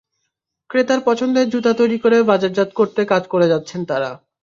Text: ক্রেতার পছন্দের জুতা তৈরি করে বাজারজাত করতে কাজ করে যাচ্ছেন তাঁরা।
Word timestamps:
ক্রেতার 0.69 0.99
পছন্দের 1.05 1.45
জুতা 1.49 1.71
তৈরি 1.73 1.97
করে 1.97 2.17
বাজারজাত 2.23 2.69
করতে 2.73 3.01
কাজ 3.05 3.23
করে 3.27 3.45
যাচ্ছেন 3.47 3.81
তাঁরা। 3.85 4.11